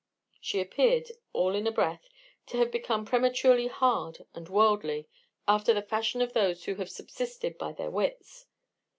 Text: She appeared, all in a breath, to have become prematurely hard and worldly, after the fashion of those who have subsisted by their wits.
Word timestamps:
She 0.39 0.59
appeared, 0.59 1.11
all 1.31 1.53
in 1.53 1.67
a 1.67 1.71
breath, 1.71 2.09
to 2.47 2.57
have 2.57 2.71
become 2.71 3.05
prematurely 3.05 3.67
hard 3.67 4.25
and 4.33 4.49
worldly, 4.49 5.07
after 5.47 5.75
the 5.75 5.83
fashion 5.83 6.21
of 6.23 6.33
those 6.33 6.63
who 6.63 6.73
have 6.77 6.89
subsisted 6.89 7.55
by 7.59 7.71
their 7.73 7.91
wits. 7.91 8.47